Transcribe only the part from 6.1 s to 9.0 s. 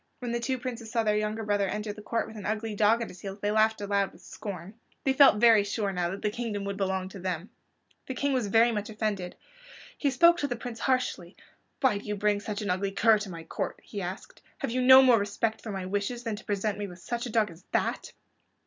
the kingdom would belong to them. The King was very much